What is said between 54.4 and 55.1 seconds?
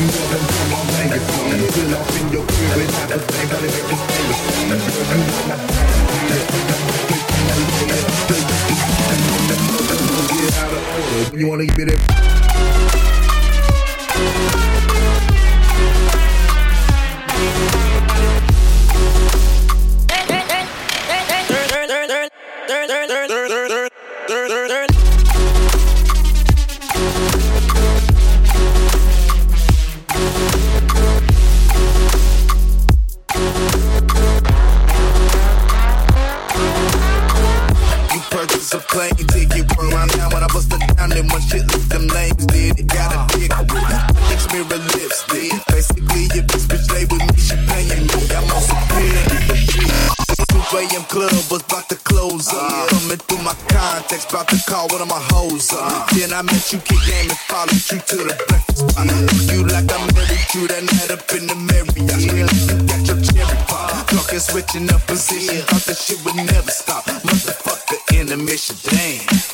to call one of